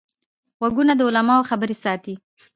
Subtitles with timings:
[0.59, 2.13] غوږونه د علماوو خبرې ساتي